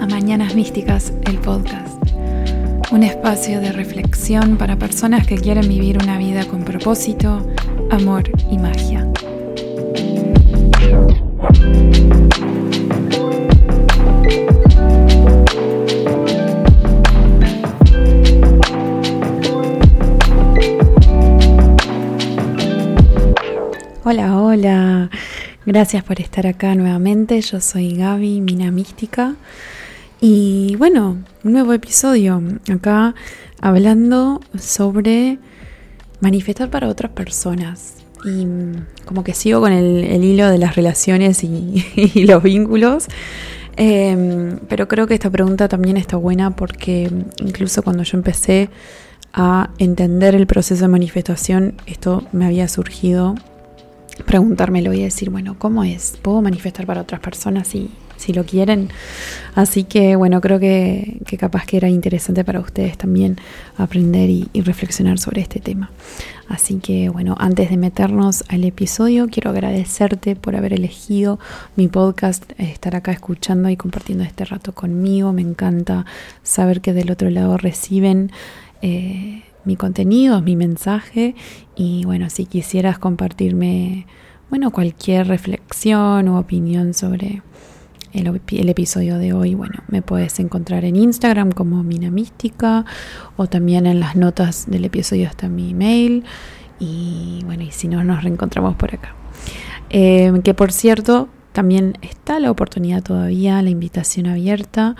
a 0.00 0.06
Mañanas 0.06 0.54
Místicas, 0.54 1.12
el 1.26 1.38
podcast. 1.38 1.96
Un 2.92 3.02
espacio 3.02 3.60
de 3.60 3.72
reflexión 3.72 4.56
para 4.56 4.76
personas 4.76 5.26
que 5.26 5.36
quieren 5.36 5.68
vivir 5.68 5.98
una 6.02 6.18
vida 6.18 6.46
con 6.46 6.64
propósito, 6.64 7.46
amor 7.90 8.30
y 8.50 8.58
magia. 8.58 9.10
Hola, 24.04 24.40
hola. 24.40 25.10
Gracias 25.66 26.02
por 26.04 26.20
estar 26.20 26.46
acá 26.46 26.74
nuevamente. 26.74 27.40
Yo 27.40 27.60
soy 27.60 27.94
Gaby, 27.94 28.40
Mina 28.40 28.70
Mística. 28.70 29.34
Y 30.20 30.74
bueno, 30.76 31.18
un 31.44 31.52
nuevo 31.52 31.72
episodio 31.72 32.42
acá 32.72 33.14
hablando 33.60 34.40
sobre 34.58 35.38
manifestar 36.20 36.70
para 36.70 36.88
otras 36.88 37.12
personas. 37.12 37.94
Y 38.24 38.46
como 39.04 39.22
que 39.22 39.32
sigo 39.32 39.60
con 39.60 39.72
el, 39.72 40.24
hilo 40.24 40.48
de 40.48 40.58
las 40.58 40.74
relaciones 40.74 41.44
y, 41.44 42.24
los 42.26 42.42
vínculos. 42.42 43.06
Em, 43.76 44.58
pero 44.68 44.88
creo 44.88 45.06
que 45.06 45.14
esta 45.14 45.30
pregunta 45.30 45.68
también 45.68 45.96
está 45.96 46.16
buena 46.16 46.50
porque 46.56 47.08
incluso 47.38 47.84
cuando 47.84 48.02
yo 48.02 48.18
empecé 48.18 48.70
a 49.32 49.70
entender 49.78 50.34
el 50.34 50.48
proceso 50.48 50.82
de 50.82 50.88
manifestación, 50.88 51.76
esto 51.86 52.24
me 52.32 52.44
había 52.46 52.66
surgido 52.66 53.36
preguntármelo 54.26 54.92
y 54.92 55.02
decir, 55.02 55.30
bueno, 55.30 55.56
¿cómo 55.58 55.84
es? 55.84 56.18
¿Puedo 56.22 56.42
manifestar 56.42 56.86
para 56.86 57.02
otras 57.02 57.20
personas 57.20 57.68
si, 57.68 57.90
si 58.16 58.32
lo 58.32 58.44
quieren? 58.44 58.90
Así 59.54 59.84
que 59.84 60.16
bueno, 60.16 60.40
creo 60.40 60.60
que, 60.60 61.20
capaz 61.38 61.66
que 61.66 61.76
era 61.76 61.88
interesante 61.88 62.44
para 62.44 62.60
ustedes 62.60 62.98
también 62.98 63.36
aprender 63.76 64.30
y, 64.30 64.48
reflexionar 64.54 65.18
sobre 65.18 65.40
este 65.40 65.60
tema. 65.60 65.90
Así 66.48 66.76
que 66.76 67.08
bueno, 67.08 67.36
antes 67.38 67.70
de 67.70 67.76
meternos 67.76 68.44
al 68.48 68.64
episodio, 68.64 69.28
quiero 69.30 69.50
agradecerte 69.50 70.36
por 70.36 70.56
haber 70.56 70.72
elegido 70.72 71.38
mi 71.76 71.88
podcast, 71.88 72.44
estar 72.58 72.96
acá 72.96 73.12
escuchando 73.12 73.68
y 73.68 73.76
compartiendo 73.76 74.24
este 74.24 74.44
rato 74.44 74.72
conmigo. 74.72 75.32
Me 75.32 75.42
encanta 75.42 76.06
saber 76.42 76.80
que 76.80 76.92
del 76.92 77.10
otro 77.10 77.30
lado 77.30 77.56
reciben... 77.56 78.30
Eh, 78.80 79.42
mi 79.64 79.76
contenido, 79.76 80.40
mi 80.42 80.56
mensaje. 80.56 81.34
Y 81.76 82.04
bueno, 82.04 82.30
si 82.30 82.46
quisieras 82.46 82.98
compartirme, 82.98 84.06
bueno, 84.50 84.70
cualquier 84.70 85.28
reflexión 85.28 86.28
u 86.28 86.38
opinión 86.38 86.94
sobre 86.94 87.42
el, 88.12 88.68
episodio 88.68 89.18
de 89.18 89.32
hoy, 89.32 89.54
bueno, 89.54 89.82
me 89.88 90.02
puedes 90.02 90.40
encontrar 90.40 90.84
en 90.84 90.96
Instagram 90.96 91.52
como 91.52 91.82
Mina 91.82 92.10
Mística 92.10 92.84
o 93.36 93.46
también 93.46 93.86
en 93.86 94.00
las 94.00 94.16
notas 94.16 94.66
del 94.68 94.84
episodio 94.84 95.28
está 95.28 95.48
mi 95.48 95.70
email. 95.70 96.24
Y 96.80 97.42
bueno, 97.44 97.64
y 97.64 97.70
si 97.70 97.88
no, 97.88 98.02
nos 98.04 98.22
reencontramos 98.22 98.76
por 98.76 98.94
acá. 98.94 99.14
Eh, 99.90 100.32
que 100.44 100.54
por 100.54 100.72
cierto, 100.72 101.28
también 101.52 101.98
está 102.02 102.38
la 102.40 102.50
oportunidad 102.50 103.02
todavía, 103.02 103.60
la 103.62 103.70
invitación 103.70 104.26
abierta 104.26 104.96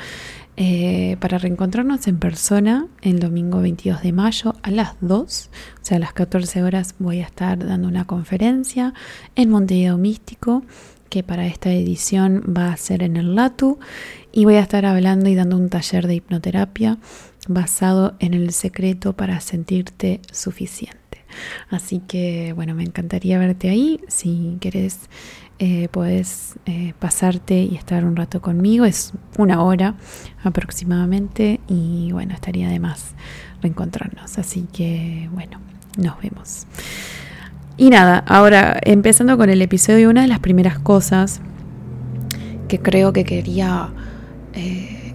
eh, 0.61 1.17
para 1.21 1.39
reencontrarnos 1.39 2.09
en 2.09 2.19
persona 2.19 2.89
el 3.01 3.21
domingo 3.21 3.61
22 3.61 4.03
de 4.03 4.13
mayo 4.13 4.57
a 4.63 4.73
las 4.73 4.97
2, 5.01 5.51
o 5.53 5.85
sea, 5.85 5.99
a 5.99 6.01
las 6.01 6.13
14 6.13 6.65
horas 6.65 6.97
voy 6.99 7.21
a 7.21 7.27
estar 7.27 7.65
dando 7.65 7.87
una 7.87 8.07
conferencia 8.07 8.93
en 9.37 9.51
Montevideo 9.51 9.99
Místico 9.99 10.65
que 11.11 11.23
para 11.23 11.47
esta 11.47 11.73
edición 11.73 12.43
va 12.57 12.73
a 12.73 12.77
ser 12.77 13.05
en 13.05 13.17
el 13.17 13.37
LATU 13.37 13.79
y 14.33 14.47
voy 14.47 14.57
a 14.57 14.61
estar 14.61 14.85
hablando 14.85 15.29
y 15.29 15.37
dando 15.37 15.57
un 15.57 15.69
taller 15.69 16.09
de 16.09 16.17
hipnoterapia 16.17 16.99
basado 17.47 18.17
en 18.19 18.35
el 18.35 18.53
secreto 18.53 19.13
para 19.13 19.39
sentirte 19.39 20.21
suficiente. 20.33 21.08
Así 21.71 22.01
que 22.01 22.53
bueno, 22.55 22.75
me 22.75 22.85
encantaría 22.85 23.39
verte 23.39 23.69
ahí 23.71 24.01
si 24.09 24.57
querés 24.61 25.09
eh, 25.61 25.89
puedes 25.91 26.55
eh, 26.67 26.95
pasarte 27.01 27.63
y 27.63 27.75
estar 27.75 28.05
un 28.05 28.15
rato 28.15 28.41
conmigo. 28.41 28.85
Es 28.85 29.13
una 29.39 29.63
hora 29.63 29.95
aproximadamente 30.45 31.61
y 31.67 32.13
bueno, 32.13 32.35
estaría 32.35 32.69
de 32.69 32.79
más 32.79 33.15
reencontrarnos. 33.61 34.39
Así 34.39 34.69
que 34.73 35.29
bueno, 35.33 35.59
nos 35.97 36.21
vemos. 36.21 36.67
Y 37.77 37.91
nada, 37.91 38.25
ahora 38.27 38.79
empezando 38.83 39.37
con 39.37 39.51
el 39.51 39.63
episodio, 39.63 40.11
una 40.11 40.23
de 40.23 40.29
las 40.29 40.41
primeras 40.41 40.79
cosas 40.79 41.41
que 42.69 42.81
creo 42.81 43.13
que 43.13 43.25
quería 43.25 43.89
eh, 44.53 45.08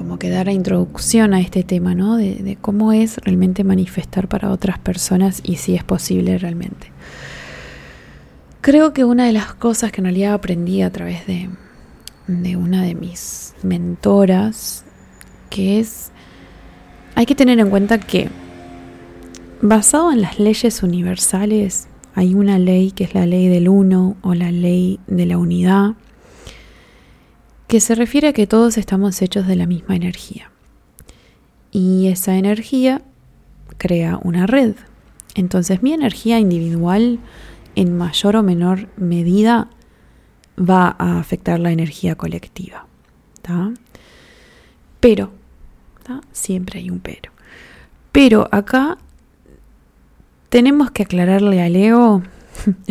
como 0.00 0.18
que 0.18 0.30
dar 0.30 0.48
a 0.48 0.52
introducción 0.52 1.34
a 1.34 1.42
este 1.42 1.62
tema, 1.62 1.94
¿no? 1.94 2.16
de 2.16 2.56
cómo 2.58 2.94
es 2.94 3.18
realmente 3.18 3.64
manifestar 3.64 4.28
para 4.28 4.50
otras 4.50 4.78
personas 4.78 5.42
y 5.44 5.56
si 5.56 5.74
es 5.74 5.84
posible 5.84 6.38
realmente. 6.38 6.90
Creo 8.62 8.94
que 8.94 9.04
una 9.04 9.26
de 9.26 9.34
las 9.34 9.52
cosas 9.52 9.92
que 9.92 10.00
en 10.00 10.06
realidad 10.06 10.32
aprendí 10.32 10.80
a 10.80 10.90
través 10.90 11.26
de, 11.26 11.50
una 12.56 12.82
de 12.82 12.94
mis 12.94 13.52
mentoras, 13.62 14.86
que 15.50 15.80
es, 15.80 16.12
hay 17.14 17.26
que 17.26 17.34
tener 17.34 17.60
en 17.60 17.68
cuenta 17.68 18.00
que 18.00 18.30
basado 19.60 20.12
en 20.12 20.22
las 20.22 20.38
leyes 20.38 20.82
universales, 20.82 21.88
hay 22.14 22.32
una 22.32 22.58
ley 22.58 22.92
que 22.92 23.04
es 23.04 23.12
la 23.12 23.26
ley 23.26 23.48
del 23.48 23.68
uno 23.68 24.16
o 24.22 24.32
la 24.32 24.50
ley 24.50 24.98
de 25.08 25.26
la 25.26 25.36
unidad, 25.36 25.90
que 27.70 27.78
se 27.78 27.94
refiere 27.94 28.26
a 28.26 28.32
que 28.32 28.48
todos 28.48 28.76
estamos 28.78 29.22
hechos 29.22 29.46
de 29.46 29.54
la 29.54 29.64
misma 29.64 29.94
energía. 29.94 30.50
Y 31.70 32.08
esa 32.08 32.34
energía 32.34 33.00
crea 33.78 34.18
una 34.24 34.48
red. 34.48 34.74
Entonces 35.36 35.80
mi 35.80 35.92
energía 35.92 36.40
individual 36.40 37.20
en 37.76 37.96
mayor 37.96 38.34
o 38.34 38.42
menor 38.42 38.88
medida 38.96 39.68
va 40.58 40.96
a 40.98 41.20
afectar 41.20 41.60
la 41.60 41.70
energía 41.70 42.16
colectiva. 42.16 42.88
Pero, 44.98 45.30
siempre 46.32 46.80
hay 46.80 46.90
un 46.90 46.98
pero. 46.98 47.30
Pero 48.10 48.48
acá 48.50 48.98
tenemos 50.48 50.90
que 50.90 51.04
aclararle 51.04 51.62
al 51.62 51.76
ego 51.76 52.22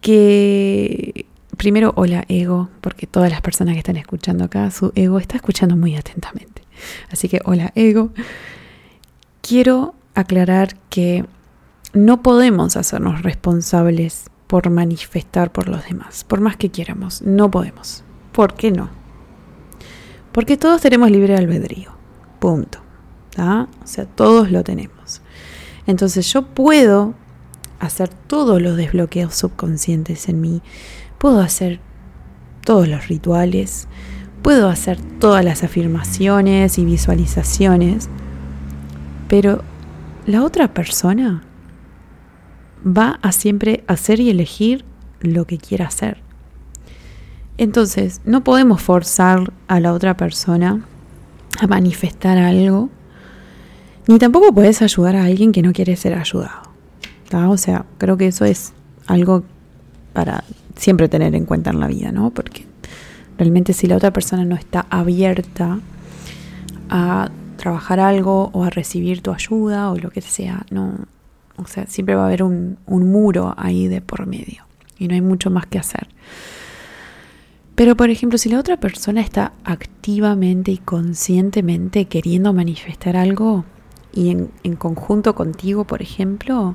que 0.00 1.27
primero, 1.58 1.92
hola 1.96 2.24
ego, 2.28 2.70
porque 2.80 3.06
todas 3.06 3.30
las 3.30 3.42
personas 3.42 3.74
que 3.74 3.80
están 3.80 3.98
escuchando 3.98 4.44
acá, 4.44 4.70
su 4.70 4.92
ego 4.94 5.18
está 5.18 5.36
escuchando 5.36 5.76
muy 5.76 5.94
atentamente. 5.96 6.62
Así 7.10 7.28
que, 7.28 7.40
hola 7.44 7.72
ego. 7.74 8.10
Quiero 9.42 9.94
aclarar 10.14 10.76
que 10.88 11.26
no 11.92 12.22
podemos 12.22 12.76
hacernos 12.76 13.22
responsables 13.22 14.24
por 14.46 14.70
manifestar 14.70 15.52
por 15.52 15.68
los 15.68 15.84
demás, 15.86 16.24
por 16.24 16.40
más 16.40 16.56
que 16.56 16.70
quieramos, 16.70 17.20
no 17.20 17.50
podemos. 17.50 18.02
¿Por 18.32 18.54
qué 18.54 18.70
no? 18.70 18.88
Porque 20.32 20.56
todos 20.56 20.80
tenemos 20.80 21.10
libre 21.10 21.36
albedrío, 21.36 21.90
punto. 22.38 22.78
O 23.38 23.86
sea, 23.86 24.04
todos 24.06 24.50
lo 24.50 24.64
tenemos. 24.64 25.20
Entonces 25.86 26.32
yo 26.32 26.42
puedo 26.42 27.14
hacer 27.78 28.08
todos 28.08 28.60
los 28.60 28.76
desbloqueos 28.76 29.34
subconscientes 29.34 30.28
en 30.28 30.40
mí, 30.40 30.62
puedo 31.18 31.40
hacer 31.40 31.80
todos 32.64 32.88
los 32.88 33.08
rituales, 33.08 33.88
puedo 34.42 34.68
hacer 34.68 34.98
todas 35.18 35.44
las 35.44 35.64
afirmaciones 35.64 36.78
y 36.78 36.84
visualizaciones, 36.84 38.08
pero 39.28 39.62
la 40.26 40.42
otra 40.42 40.72
persona 40.72 41.42
va 42.86 43.18
a 43.22 43.32
siempre 43.32 43.84
hacer 43.86 44.20
y 44.20 44.30
elegir 44.30 44.84
lo 45.20 45.46
que 45.46 45.58
quiera 45.58 45.86
hacer. 45.86 46.22
Entonces, 47.56 48.20
no 48.24 48.44
podemos 48.44 48.80
forzar 48.80 49.52
a 49.66 49.80
la 49.80 49.92
otra 49.92 50.16
persona 50.16 50.84
a 51.60 51.66
manifestar 51.66 52.38
algo, 52.38 52.88
ni 54.06 54.18
tampoco 54.18 54.52
puedes 54.52 54.80
ayudar 54.80 55.16
a 55.16 55.24
alguien 55.24 55.52
que 55.52 55.62
no 55.62 55.72
quiere 55.72 55.96
ser 55.96 56.14
ayudado. 56.14 56.68
O 57.32 57.56
sea, 57.56 57.84
creo 57.98 58.16
que 58.16 58.28
eso 58.28 58.44
es 58.44 58.72
algo 59.06 59.44
para 60.12 60.44
siempre 60.76 61.08
tener 61.08 61.34
en 61.34 61.44
cuenta 61.44 61.70
en 61.70 61.80
la 61.80 61.86
vida, 61.86 62.12
¿no? 62.12 62.30
Porque 62.30 62.66
realmente 63.36 63.72
si 63.72 63.86
la 63.86 63.96
otra 63.96 64.12
persona 64.12 64.44
no 64.44 64.56
está 64.56 64.86
abierta 64.90 65.80
a 66.88 67.30
trabajar 67.56 68.00
algo 68.00 68.50
o 68.52 68.64
a 68.64 68.70
recibir 68.70 69.20
tu 69.20 69.32
ayuda 69.32 69.90
o 69.90 69.96
lo 69.96 70.10
que 70.10 70.20
sea, 70.20 70.64
no, 70.70 70.94
o 71.56 71.66
sea, 71.66 71.86
siempre 71.86 72.14
va 72.14 72.22
a 72.22 72.26
haber 72.26 72.42
un, 72.42 72.78
muro 72.86 73.54
ahí 73.56 73.88
de 73.88 74.00
por 74.00 74.26
medio 74.26 74.64
y 74.98 75.08
no 75.08 75.14
hay 75.14 75.20
mucho 75.20 75.50
más 75.50 75.66
que 75.66 75.78
hacer. 75.78 76.08
Pero, 77.74 77.96
por 77.96 78.10
ejemplo, 78.10 78.38
si 78.38 78.48
la 78.48 78.58
otra 78.58 78.78
persona 78.78 79.20
está 79.20 79.52
activamente 79.64 80.72
y 80.72 80.78
conscientemente 80.78 82.06
queriendo 82.06 82.52
manifestar 82.52 83.16
algo 83.16 83.64
y 84.12 84.30
en, 84.30 84.50
en, 84.64 84.74
conjunto 84.74 85.36
contigo, 85.36 85.84
por 85.84 86.02
ejemplo, 86.02 86.74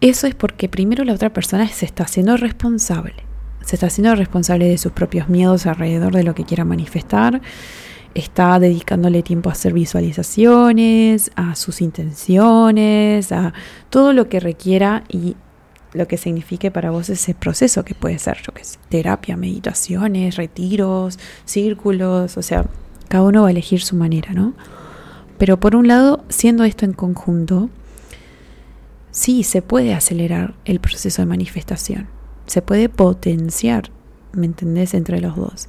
eso 0.00 0.26
es 0.26 0.34
porque 0.34 0.68
primero 0.68 1.04
la 1.04 1.14
otra 1.14 1.32
persona 1.32 1.66
se 1.68 1.86
está 1.86 2.04
haciendo 2.04 2.36
responsable, 2.36 3.14
se 3.64 3.76
está 3.76 3.86
haciendo 3.86 4.14
responsable 4.14 4.68
de 4.68 4.78
sus 4.78 4.92
propios 4.92 5.28
miedos 5.28 5.66
alrededor 5.66 6.14
de 6.14 6.24
lo 6.24 6.34
que 6.34 6.44
quiera 6.44 6.64
manifestar, 6.64 7.40
está 8.14 8.58
dedicándole 8.58 9.22
tiempo 9.22 9.50
a 9.50 9.52
hacer 9.52 9.72
visualizaciones, 9.72 11.30
a 11.36 11.54
sus 11.54 11.80
intenciones, 11.80 13.32
a 13.32 13.52
todo 13.90 14.12
lo 14.12 14.28
que 14.28 14.40
requiera 14.40 15.04
y 15.08 15.36
lo 15.92 16.06
que 16.08 16.16
signifique 16.16 16.70
para 16.70 16.90
vos 16.90 17.08
ese 17.08 17.34
proceso 17.34 17.84
que 17.84 17.94
puede 17.94 18.18
ser, 18.18 18.38
yo 18.46 18.52
que 18.52 18.64
sé, 18.64 18.78
terapia, 18.88 19.36
meditaciones, 19.36 20.36
retiros, 20.36 21.18
círculos, 21.44 22.36
o 22.36 22.42
sea, 22.42 22.66
cada 23.08 23.24
uno 23.24 23.42
va 23.42 23.48
a 23.48 23.50
elegir 23.50 23.82
su 23.82 23.96
manera, 23.96 24.32
¿no? 24.32 24.54
Pero 25.38 25.58
por 25.58 25.76
un 25.76 25.88
lado, 25.88 26.24
siendo 26.28 26.64
esto 26.64 26.84
en 26.84 26.92
conjunto, 26.92 27.70
sí 29.16 29.44
se 29.44 29.62
puede 29.62 29.94
acelerar 29.94 30.52
el 30.66 30.78
proceso 30.78 31.22
de 31.22 31.26
manifestación, 31.26 32.06
se 32.44 32.60
puede 32.60 32.90
potenciar, 32.90 33.90
¿me 34.34 34.44
entendés?, 34.44 34.92
entre 34.92 35.22
los 35.22 35.36
dos. 35.36 35.68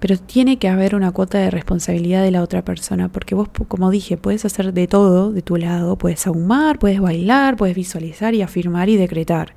Pero 0.00 0.18
tiene 0.18 0.58
que 0.58 0.68
haber 0.68 0.96
una 0.96 1.12
cuota 1.12 1.38
de 1.38 1.52
responsabilidad 1.52 2.24
de 2.24 2.32
la 2.32 2.42
otra 2.42 2.64
persona, 2.64 3.08
porque 3.08 3.36
vos, 3.36 3.48
como 3.68 3.90
dije, 3.90 4.16
puedes 4.16 4.44
hacer 4.44 4.72
de 4.72 4.88
todo 4.88 5.30
de 5.30 5.40
tu 5.40 5.56
lado, 5.56 5.96
puedes 5.96 6.26
ahumar, 6.26 6.80
puedes 6.80 7.00
bailar, 7.00 7.56
puedes 7.56 7.76
visualizar 7.76 8.34
y 8.34 8.42
afirmar 8.42 8.88
y 8.88 8.96
decretar 8.96 9.54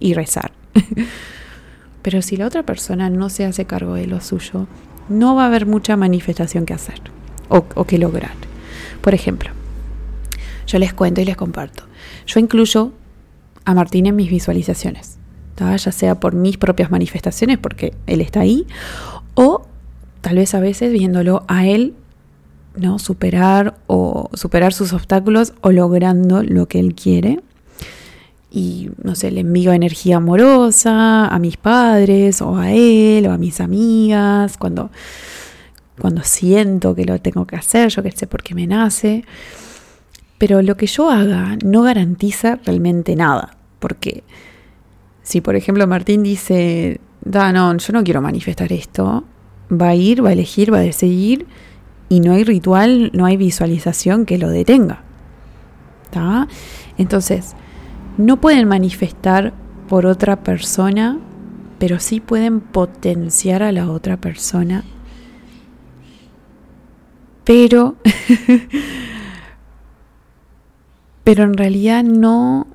y 0.00 0.14
rezar. 0.14 0.52
Pero 2.02 2.22
si 2.22 2.38
la 2.38 2.46
otra 2.46 2.62
persona 2.62 3.10
no 3.10 3.28
se 3.28 3.44
hace 3.44 3.66
cargo 3.66 3.94
de 3.94 4.06
lo 4.06 4.22
suyo, 4.22 4.68
no 5.10 5.34
va 5.34 5.44
a 5.44 5.48
haber 5.48 5.66
mucha 5.66 5.98
manifestación 5.98 6.64
que 6.64 6.72
hacer 6.72 7.00
o, 7.50 7.66
o 7.74 7.84
que 7.84 7.98
lograr. 7.98 8.32
Por 9.02 9.12
ejemplo, 9.12 9.50
yo 10.66 10.78
les 10.78 10.94
cuento 10.94 11.20
y 11.20 11.26
les 11.26 11.36
comparto. 11.36 11.84
Yo 12.26 12.40
incluyo 12.40 12.92
a 13.64 13.74
Martín 13.74 14.06
en 14.06 14.16
mis 14.16 14.30
visualizaciones, 14.30 15.18
ya 15.56 15.78
sea 15.78 16.20
por 16.20 16.34
mis 16.34 16.58
propias 16.58 16.90
manifestaciones, 16.90 17.58
porque 17.58 17.94
él 18.06 18.20
está 18.20 18.40
ahí, 18.40 18.66
o 19.34 19.66
tal 20.20 20.36
vez 20.36 20.54
a 20.54 20.60
veces 20.60 20.92
viéndolo 20.92 21.44
a 21.48 21.66
él, 21.66 21.94
¿no? 22.76 22.98
Superar 22.98 23.76
o 23.86 24.30
superar 24.34 24.72
sus 24.72 24.92
obstáculos 24.92 25.52
o 25.60 25.70
logrando 25.70 26.42
lo 26.42 26.66
que 26.66 26.80
él 26.80 26.94
quiere. 26.94 27.40
Y 28.50 28.90
no 29.02 29.16
sé, 29.16 29.30
le 29.30 29.40
envío 29.40 29.72
energía 29.72 30.16
amorosa 30.16 31.26
a 31.26 31.38
mis 31.38 31.56
padres 31.56 32.40
o 32.40 32.56
a 32.56 32.70
él 32.72 33.26
o 33.26 33.32
a 33.32 33.38
mis 33.38 33.60
amigas 33.60 34.56
cuando, 34.56 34.90
cuando 36.00 36.22
siento 36.22 36.94
que 36.94 37.04
lo 37.04 37.20
tengo 37.20 37.46
que 37.46 37.56
hacer, 37.56 37.88
yo 37.88 38.02
que 38.02 38.12
sé 38.12 38.26
por 38.26 38.42
qué 38.42 38.54
me 38.54 38.66
nace. 38.66 39.24
Pero 40.38 40.62
lo 40.62 40.76
que 40.76 40.86
yo 40.86 41.10
haga 41.10 41.56
no 41.64 41.82
garantiza 41.82 42.58
realmente 42.64 43.16
nada. 43.16 43.56
Porque 43.78 44.24
si 45.22 45.40
por 45.40 45.56
ejemplo 45.56 45.86
Martín 45.86 46.22
dice, 46.22 47.00
da, 47.22 47.52
no, 47.52 47.76
yo 47.76 47.92
no 47.92 48.04
quiero 48.04 48.20
manifestar 48.20 48.72
esto, 48.72 49.24
va 49.70 49.88
a 49.88 49.94
ir, 49.94 50.24
va 50.24 50.30
a 50.30 50.32
elegir, 50.32 50.72
va 50.72 50.78
a 50.78 50.82
decidir 50.82 51.46
y 52.08 52.20
no 52.20 52.32
hay 52.32 52.44
ritual, 52.44 53.10
no 53.14 53.26
hay 53.26 53.36
visualización 53.36 54.26
que 54.26 54.38
lo 54.38 54.50
detenga. 54.50 55.02
Entonces, 56.96 57.54
no 58.18 58.40
pueden 58.40 58.68
manifestar 58.68 59.52
por 59.88 60.06
otra 60.06 60.42
persona, 60.42 61.18
pero 61.78 61.98
sí 61.98 62.20
pueden 62.20 62.60
potenciar 62.60 63.62
a 63.62 63.72
la 63.72 63.90
otra 63.90 64.16
persona. 64.16 64.84
Pero, 67.44 67.96
pero 71.24 71.44
en 71.44 71.54
realidad 71.54 72.04
no, 72.04 72.66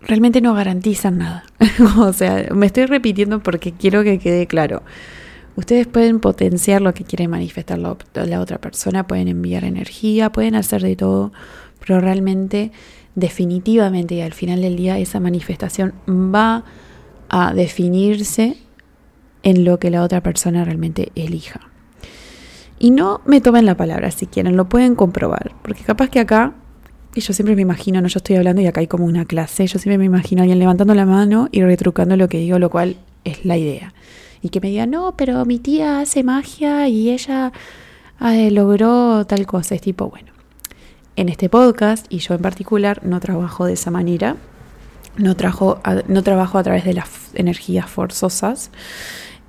realmente 0.00 0.40
no 0.40 0.54
garantizan 0.54 1.18
nada. 1.18 1.44
o 1.98 2.12
sea, 2.12 2.46
me 2.54 2.66
estoy 2.66 2.86
repitiendo 2.86 3.42
porque 3.42 3.72
quiero 3.72 4.04
que 4.04 4.18
quede 4.18 4.46
claro. 4.46 4.82
Ustedes 5.56 5.86
pueden 5.86 6.20
potenciar 6.20 6.80
lo 6.80 6.94
que 6.94 7.04
quiere 7.04 7.28
manifestar 7.28 7.78
la, 7.78 7.96
la, 8.14 8.40
otra 8.40 8.58
persona, 8.58 9.06
pueden 9.06 9.28
enviar 9.28 9.64
energía, 9.64 10.32
pueden 10.32 10.54
hacer 10.54 10.82
de 10.82 10.96
todo, 10.96 11.32
pero 11.84 12.00
realmente, 12.00 12.72
definitivamente 13.14 14.14
y 14.14 14.20
al 14.22 14.32
final 14.32 14.62
del 14.62 14.76
día, 14.76 14.98
esa 14.98 15.20
manifestación 15.20 15.92
va 16.08 16.64
a 17.28 17.52
definirse 17.52 18.56
en 19.42 19.64
lo 19.64 19.78
que 19.78 19.90
la 19.90 20.02
otra 20.02 20.22
persona 20.22 20.64
realmente 20.64 21.12
elija. 21.16 21.71
Y 22.82 22.90
no 22.90 23.20
me 23.26 23.40
tomen 23.40 23.64
la 23.64 23.76
palabra 23.76 24.10
si 24.10 24.26
quieren, 24.26 24.56
lo 24.56 24.68
pueden 24.68 24.96
comprobar, 24.96 25.52
porque 25.62 25.84
capaz 25.84 26.10
que 26.10 26.18
acá 26.18 26.52
y 27.14 27.20
yo 27.20 27.32
siempre 27.32 27.54
me 27.54 27.62
imagino, 27.62 28.00
no, 28.00 28.08
yo 28.08 28.18
estoy 28.18 28.34
hablando 28.34 28.60
y 28.60 28.66
acá 28.66 28.80
hay 28.80 28.88
como 28.88 29.04
una 29.04 29.24
clase, 29.24 29.68
yo 29.68 29.78
siempre 29.78 29.98
me 29.98 30.06
imagino 30.06 30.40
a 30.40 30.42
alguien 30.42 30.58
levantando 30.58 30.92
la 30.92 31.06
mano 31.06 31.48
y 31.52 31.62
retrucando 31.62 32.16
lo 32.16 32.28
que 32.28 32.38
digo, 32.38 32.58
lo 32.58 32.70
cual 32.70 32.96
es 33.22 33.44
la 33.44 33.56
idea. 33.56 33.94
Y 34.42 34.48
que 34.48 34.60
me 34.60 34.66
diga, 34.70 34.86
no, 34.86 35.14
pero 35.16 35.44
mi 35.44 35.60
tía 35.60 36.00
hace 36.00 36.24
magia 36.24 36.88
y 36.88 37.10
ella 37.10 37.52
eh, 38.20 38.50
logró 38.50 39.24
tal 39.28 39.46
cosa. 39.46 39.76
Es 39.76 39.80
tipo, 39.80 40.10
bueno, 40.10 40.32
en 41.14 41.28
este 41.28 41.48
podcast, 41.48 42.06
y 42.08 42.18
yo 42.18 42.34
en 42.34 42.42
particular, 42.42 43.06
no 43.06 43.20
trabajo 43.20 43.64
de 43.64 43.74
esa 43.74 43.92
manera, 43.92 44.34
no, 45.18 45.36
trajo 45.36 45.80
no 46.08 46.24
trabajo 46.24 46.58
a 46.58 46.64
través 46.64 46.84
de 46.84 46.94
las 46.94 47.30
energías 47.34 47.88
forzosas, 47.88 48.72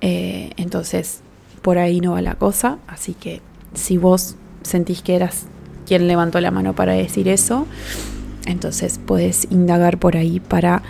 eh, 0.00 0.52
entonces 0.56 1.23
por 1.64 1.78
ahí 1.78 2.02
no 2.02 2.12
va 2.12 2.20
la 2.20 2.34
cosa, 2.34 2.76
así 2.88 3.14
que 3.14 3.40
si 3.72 3.96
vos 3.96 4.36
sentís 4.60 5.00
que 5.00 5.16
eras 5.16 5.46
quien 5.86 6.06
levantó 6.06 6.38
la 6.42 6.50
mano 6.50 6.74
para 6.74 6.92
decir 6.92 7.26
eso. 7.26 7.66
Entonces 8.44 9.00
puedes 9.04 9.48
indagar 9.50 9.98
por 9.98 10.18
ahí 10.18 10.40
para 10.40 10.82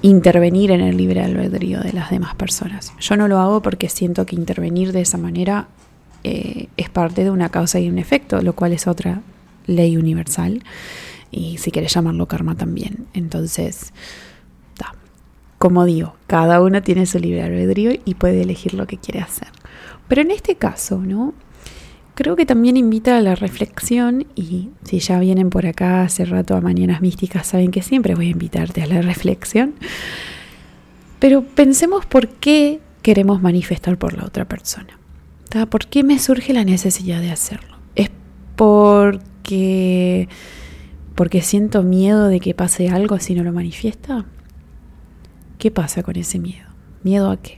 intervenir 0.00 0.70
en 0.70 0.80
el 0.80 0.96
libre 0.96 1.22
albedrío 1.24 1.80
de 1.80 1.92
las 1.92 2.10
demás 2.10 2.36
personas. 2.36 2.92
Yo 3.00 3.16
no 3.16 3.26
lo 3.26 3.40
hago 3.40 3.62
porque 3.62 3.88
siento 3.88 4.24
que 4.24 4.36
intervenir 4.36 4.92
de 4.92 5.00
esa 5.00 5.18
manera 5.18 5.66
eh, 6.22 6.68
es 6.76 6.88
parte 6.88 7.24
de 7.24 7.32
una 7.32 7.48
causa 7.48 7.80
y 7.80 7.88
un 7.88 7.98
efecto, 7.98 8.40
lo 8.42 8.52
cual 8.52 8.72
es 8.72 8.86
otra 8.86 9.22
ley 9.66 9.96
universal. 9.96 10.62
Y 11.32 11.58
si 11.58 11.72
quieres 11.72 11.92
llamarlo 11.94 12.28
karma 12.28 12.54
también. 12.54 13.06
Entonces, 13.12 13.92
como 15.62 15.84
digo, 15.84 16.16
cada 16.26 16.60
uno 16.60 16.82
tiene 16.82 17.06
su 17.06 17.20
libre 17.20 17.44
albedrío 17.44 17.92
y 18.04 18.14
puede 18.14 18.42
elegir 18.42 18.74
lo 18.74 18.88
que 18.88 18.98
quiere 18.98 19.20
hacer. 19.20 19.46
Pero 20.08 20.22
en 20.22 20.32
este 20.32 20.56
caso, 20.56 20.98
¿no? 20.98 21.34
creo 22.16 22.34
que 22.34 22.46
también 22.46 22.76
invita 22.76 23.16
a 23.16 23.20
la 23.20 23.36
reflexión 23.36 24.26
y 24.34 24.70
si 24.82 24.98
ya 24.98 25.20
vienen 25.20 25.50
por 25.50 25.66
acá 25.66 26.02
hace 26.02 26.24
rato 26.24 26.56
a 26.56 26.60
Mañanas 26.60 27.00
Místicas, 27.00 27.46
saben 27.46 27.70
que 27.70 27.80
siempre 27.80 28.16
voy 28.16 28.26
a 28.26 28.30
invitarte 28.30 28.82
a 28.82 28.88
la 28.88 29.02
reflexión. 29.02 29.74
Pero 31.20 31.44
pensemos 31.44 32.06
por 32.06 32.26
qué 32.26 32.80
queremos 33.02 33.40
manifestar 33.40 33.98
por 33.98 34.14
la 34.14 34.24
otra 34.24 34.48
persona. 34.48 34.98
¿Por 35.70 35.86
qué 35.86 36.02
me 36.02 36.18
surge 36.18 36.52
la 36.52 36.64
necesidad 36.64 37.20
de 37.20 37.30
hacerlo? 37.30 37.76
¿Es 37.94 38.10
porque, 38.56 40.28
porque 41.14 41.40
siento 41.40 41.84
miedo 41.84 42.26
de 42.26 42.40
que 42.40 42.52
pase 42.52 42.88
algo 42.88 43.20
si 43.20 43.36
no 43.36 43.44
lo 43.44 43.52
manifiesta? 43.52 44.24
¿Qué 45.62 45.70
pasa 45.70 46.02
con 46.02 46.16
ese 46.16 46.40
miedo? 46.40 46.66
¿Miedo 47.04 47.30
a 47.30 47.36
qué? 47.36 47.56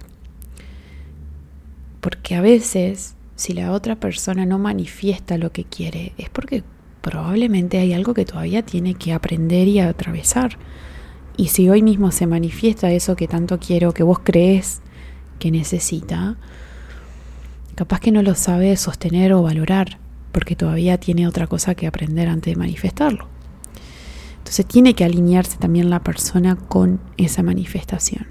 Porque 2.03 2.35
a 2.35 2.43
veces 2.43 3.15
si 3.35 3.55
la 3.55 3.73
otra 3.73 3.97
persona 3.97 4.45
no 4.45 4.59
manifiesta 4.59 5.39
lo 5.39 5.53
que 5.53 5.65
quiere, 5.65 6.13
es 6.19 6.29
porque 6.29 6.65
probablemente 7.01 7.79
hay 7.79 7.95
algo 7.95 8.13
que 8.13 8.27
todavía 8.27 8.63
tiene 8.63 8.93
que 8.93 9.15
aprender 9.15 9.69
y 9.69 9.81
atravesar. 9.81 10.59
Y 11.39 11.49
si 11.49 11.71
hoy 11.71 11.81
mismo 11.81 12.13
se 12.13 12.27
manifiesta 12.27 12.93
eso 12.93 13.17
que 13.17 13.27
tanto 13.27 13.59
quiero, 13.59 13.95
que 13.95 14.03
vos 14.03 14.19
crees 14.23 14.83
que 15.39 15.51
necesita, 15.51 16.37
capaz 17.75 18.01
que 18.01 18.13
no 18.13 18.23
lo 18.23 18.35
sabe 18.35 18.77
sostener 18.77 19.33
o 19.33 19.41
valorar, 19.41 19.97
porque 20.31 20.57
todavía 20.57 20.99
tiene 20.99 21.27
otra 21.27 21.47
cosa 21.47 21.75
que 21.75 21.87
aprender 21.87 22.29
antes 22.29 22.53
de 22.53 22.61
manifestarlo. 22.61 23.34
Entonces 24.45 24.67
tiene 24.67 24.93
que 24.93 25.07
alinearse 25.07 25.57
también 25.57 25.89
la 25.89 26.05
persona 26.05 26.55
con 26.55 27.01
esa 27.17 27.43
manifestación. 27.43 28.27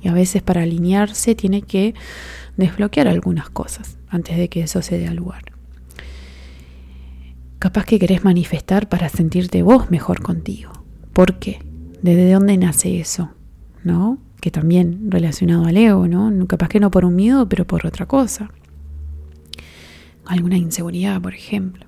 Y 0.00 0.08
a 0.08 0.14
veces 0.14 0.40
para 0.40 0.62
alinearse 0.62 1.34
tiene 1.34 1.60
que 1.60 1.94
desbloquear 2.56 3.06
algunas 3.06 3.50
cosas 3.50 3.98
antes 4.08 4.38
de 4.38 4.48
que 4.48 4.62
eso 4.62 4.80
se 4.80 4.96
dé 4.96 5.08
al 5.08 5.16
lugar. 5.16 5.42
Capaz 7.58 7.84
que 7.84 7.98
querés 7.98 8.24
manifestar 8.24 8.88
para 8.88 9.10
sentirte 9.10 9.62
vos 9.62 9.90
mejor 9.90 10.22
contigo. 10.22 10.72
¿Por 11.12 11.38
qué? 11.38 11.58
¿Desde 12.00 12.32
dónde 12.32 12.56
nace 12.56 12.98
eso? 12.98 13.28
¿No? 13.84 14.16
Que 14.40 14.50
también 14.50 15.10
relacionado 15.10 15.66
al 15.66 15.76
ego, 15.76 16.08
¿no? 16.08 16.46
Capaz 16.46 16.68
que 16.68 16.80
no 16.80 16.90
por 16.90 17.04
un 17.04 17.14
miedo, 17.14 17.46
pero 17.46 17.66
por 17.66 17.86
otra 17.86 18.06
cosa. 18.06 18.50
Alguna 20.24 20.56
inseguridad, 20.56 21.20
por 21.20 21.34
ejemplo. 21.34 21.87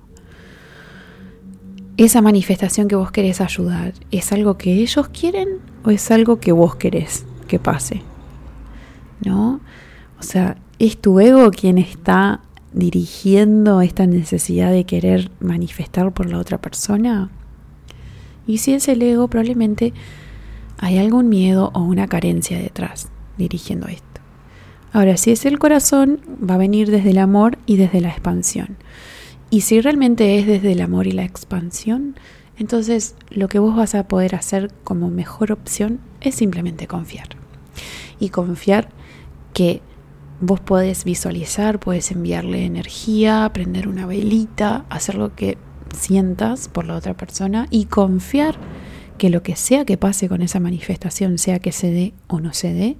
Esa 2.01 2.23
manifestación 2.23 2.87
que 2.87 2.95
vos 2.95 3.11
querés 3.11 3.41
ayudar, 3.41 3.93
¿es 4.09 4.31
algo 4.31 4.57
que 4.57 4.73
ellos 4.73 5.09
quieren 5.09 5.59
o 5.83 5.91
es 5.91 6.09
algo 6.09 6.39
que 6.39 6.51
vos 6.51 6.73
querés 6.75 7.27
que 7.47 7.59
pase? 7.59 8.01
¿No? 9.23 9.61
O 10.19 10.23
sea, 10.23 10.57
¿es 10.79 10.97
tu 10.97 11.19
ego 11.19 11.51
quien 11.51 11.77
está 11.77 12.39
dirigiendo 12.73 13.81
esta 13.81 14.07
necesidad 14.07 14.71
de 14.71 14.85
querer 14.85 15.29
manifestar 15.39 16.11
por 16.11 16.27
la 16.27 16.39
otra 16.39 16.59
persona? 16.59 17.29
Y 18.47 18.57
si 18.57 18.73
es 18.73 18.87
el 18.87 19.03
ego, 19.03 19.27
probablemente 19.27 19.93
hay 20.79 20.97
algún 20.97 21.29
miedo 21.29 21.69
o 21.75 21.81
una 21.81 22.07
carencia 22.07 22.57
detrás 22.57 23.09
dirigiendo 23.37 23.87
esto. 23.87 24.21
Ahora, 24.91 25.17
si 25.17 25.29
es 25.29 25.45
el 25.45 25.59
corazón, 25.59 26.19
va 26.43 26.55
a 26.55 26.57
venir 26.57 26.89
desde 26.89 27.11
el 27.11 27.19
amor 27.19 27.59
y 27.67 27.77
desde 27.77 28.01
la 28.01 28.09
expansión. 28.09 28.77
Y 29.51 29.61
si 29.61 29.81
realmente 29.81 30.39
es 30.39 30.47
desde 30.47 30.71
el 30.71 30.79
amor 30.79 31.07
y 31.07 31.11
la 31.11 31.25
expansión, 31.25 32.15
entonces 32.57 33.15
lo 33.29 33.49
que 33.49 33.59
vos 33.59 33.75
vas 33.75 33.95
a 33.95 34.07
poder 34.07 34.33
hacer 34.33 34.71
como 34.85 35.09
mejor 35.09 35.51
opción 35.51 35.99
es 36.21 36.35
simplemente 36.35 36.87
confiar. 36.87 37.27
Y 38.17 38.29
confiar 38.29 38.87
que 39.53 39.81
vos 40.39 40.61
podés 40.61 41.03
visualizar, 41.03 41.81
puedes 41.81 42.11
enviarle 42.11 42.63
energía, 42.63 43.51
prender 43.53 43.89
una 43.89 44.05
velita, 44.05 44.85
hacer 44.89 45.15
lo 45.15 45.35
que 45.35 45.57
sientas 45.93 46.69
por 46.69 46.85
la 46.85 46.95
otra 46.95 47.17
persona 47.17 47.67
y 47.69 47.85
confiar 47.85 48.55
que 49.17 49.29
lo 49.29 49.43
que 49.43 49.57
sea 49.57 49.83
que 49.83 49.97
pase 49.97 50.29
con 50.29 50.41
esa 50.41 50.61
manifestación, 50.61 51.37
sea 51.37 51.59
que 51.59 51.73
se 51.73 51.91
dé 51.91 52.13
o 52.27 52.39
no 52.39 52.53
se 52.53 52.73
dé, 52.73 52.97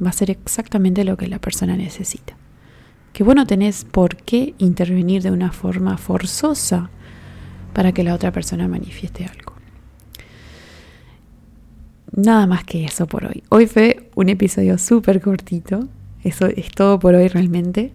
va 0.00 0.10
a 0.10 0.12
ser 0.12 0.30
exactamente 0.30 1.02
lo 1.02 1.16
que 1.16 1.26
la 1.26 1.40
persona 1.40 1.76
necesita. 1.76 2.36
Que 3.16 3.24
vos 3.24 3.34
no 3.34 3.46
tenés 3.46 3.86
por 3.86 4.18
qué 4.18 4.52
intervenir 4.58 5.22
de 5.22 5.30
una 5.30 5.50
forma 5.50 5.96
forzosa 5.96 6.90
para 7.72 7.92
que 7.92 8.04
la 8.04 8.12
otra 8.12 8.30
persona 8.30 8.68
manifieste 8.68 9.24
algo. 9.24 9.54
Nada 12.14 12.46
más 12.46 12.62
que 12.64 12.84
eso 12.84 13.06
por 13.06 13.24
hoy. 13.24 13.42
Hoy 13.48 13.68
fue 13.68 14.10
un 14.16 14.28
episodio 14.28 14.76
súper 14.76 15.22
cortito. 15.22 15.88
Eso 16.24 16.44
es 16.44 16.68
todo 16.68 16.98
por 16.98 17.14
hoy 17.14 17.28
realmente. 17.28 17.94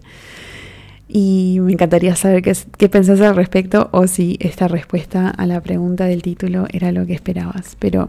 Y 1.06 1.58
me 1.60 1.70
encantaría 1.70 2.16
saber 2.16 2.42
qué, 2.42 2.56
qué, 2.76 2.88
pensás 2.88 3.20
al 3.20 3.36
respecto 3.36 3.90
o 3.92 4.08
si 4.08 4.38
esta 4.40 4.66
respuesta 4.66 5.28
a 5.30 5.46
la 5.46 5.60
pregunta 5.60 6.06
del 6.06 6.22
título 6.22 6.66
era 6.72 6.90
lo 6.90 7.06
que 7.06 7.12
esperabas. 7.12 7.76
Pero 7.78 8.08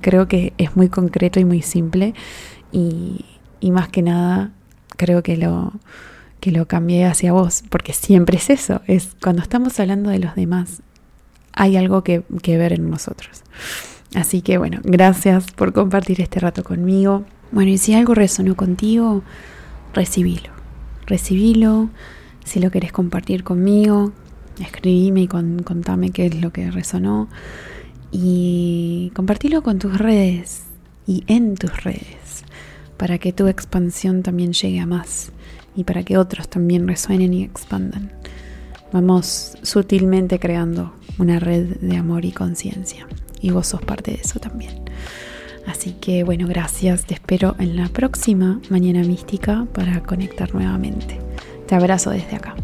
creo 0.00 0.28
que 0.28 0.52
es 0.56 0.76
muy 0.76 0.88
concreto 0.88 1.40
y 1.40 1.44
muy 1.44 1.62
simple 1.62 2.14
y, 2.70 3.24
más 3.72 3.88
que 3.88 4.02
nada 4.02 4.52
creo 5.02 5.24
que 5.24 5.36
lo, 5.36 5.72
que 6.38 6.52
lo 6.52 6.68
cambié 6.68 7.06
hacia 7.06 7.32
vos, 7.32 7.64
porque 7.70 7.92
siempre 7.92 8.36
es 8.36 8.50
eso, 8.50 8.82
es 8.86 9.16
cuando 9.20 9.42
estamos 9.42 9.80
hablando 9.80 10.10
de 10.10 10.20
los 10.20 10.36
demás, 10.36 10.80
hay 11.52 11.76
algo 11.76 12.04
que, 12.04 12.22
que 12.40 12.56
ver 12.56 12.72
en 12.72 12.88
nosotros. 12.88 13.42
Así 14.14 14.42
que 14.42 14.58
bueno, 14.58 14.80
gracias 14.84 15.50
por 15.50 15.72
compartir 15.72 16.20
este 16.20 16.38
rato 16.38 16.62
conmigo. 16.62 17.24
Bueno, 17.50 17.72
y 17.72 17.78
si 17.78 17.94
algo 17.94 18.14
resonó 18.14 18.54
contigo, 18.54 19.24
recibilo. 19.92 20.50
Recibilo. 21.06 21.90
Si 22.44 22.60
lo 22.60 22.70
querés 22.70 22.92
compartir 22.92 23.42
conmigo, 23.42 24.12
escribime 24.60 25.22
y 25.22 25.26
contame 25.26 26.10
qué 26.10 26.26
es 26.26 26.40
lo 26.40 26.52
que 26.52 26.70
resonó. 26.70 27.28
Y 28.12 29.10
compartilo 29.16 29.64
con 29.64 29.80
tus 29.80 29.98
redes 29.98 30.62
y 31.08 31.24
en 31.26 31.56
tus 31.56 31.82
redes 31.82 32.21
para 33.02 33.18
que 33.18 33.32
tu 33.32 33.48
expansión 33.48 34.22
también 34.22 34.52
llegue 34.52 34.78
a 34.78 34.86
más 34.86 35.32
y 35.74 35.82
para 35.82 36.04
que 36.04 36.18
otros 36.18 36.46
también 36.46 36.86
resuenen 36.86 37.34
y 37.34 37.42
expandan. 37.42 38.12
Vamos 38.92 39.58
sutilmente 39.62 40.38
creando 40.38 40.94
una 41.18 41.40
red 41.40 41.78
de 41.80 41.96
amor 41.96 42.24
y 42.24 42.30
conciencia 42.30 43.08
y 43.40 43.50
vos 43.50 43.66
sos 43.66 43.82
parte 43.82 44.12
de 44.12 44.20
eso 44.20 44.38
también. 44.38 44.84
Así 45.66 45.96
que 46.00 46.22
bueno, 46.22 46.46
gracias, 46.46 47.04
te 47.04 47.14
espero 47.14 47.56
en 47.58 47.74
la 47.74 47.88
próxima 47.88 48.60
Mañana 48.70 49.02
Mística 49.02 49.66
para 49.74 50.04
conectar 50.04 50.54
nuevamente. 50.54 51.18
Te 51.66 51.74
abrazo 51.74 52.10
desde 52.10 52.36
acá. 52.36 52.54